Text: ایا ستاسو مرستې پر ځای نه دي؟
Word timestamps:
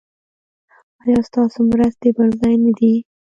ایا 1.03 1.19
ستاسو 1.27 1.59
مرستې 1.71 2.09
پر 2.17 2.27
ځای 2.39 2.55
نه 2.63 2.71
دي؟ 2.77 2.93